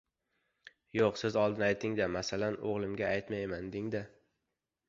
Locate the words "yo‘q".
0.99-1.19